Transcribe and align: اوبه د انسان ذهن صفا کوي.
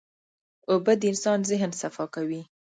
اوبه 0.71 0.93
د 1.01 1.03
انسان 1.11 1.39
ذهن 1.49 1.71
صفا 1.81 2.05
کوي. 2.15 2.41